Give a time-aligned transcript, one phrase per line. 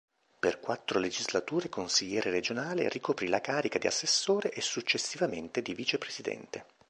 [0.39, 6.65] Per quattro legislature consigliere regionale, ricoprì la carica di assessore e successivamente di vicepresidente.